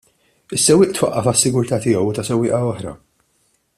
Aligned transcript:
Is-sewwieq 0.55 0.95
twaqqaf 0.99 1.29
għas-sigurta' 1.31 1.79
tiegħu 1.85 2.07
u 2.13 2.17
ta' 2.19 2.27
sewwieqa 2.31 2.63
oħra. 2.71 2.95